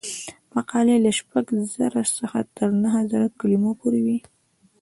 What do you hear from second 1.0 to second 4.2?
له شپږ زره څخه تر نهه زره کلمو پورې وي.